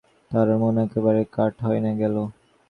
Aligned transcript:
তাহার 0.31 0.49
মন 0.61 0.75
একেবারে 0.85 1.21
কাঠ 1.35 1.53
হইয়া 1.65 1.93
গেল। 2.01 2.15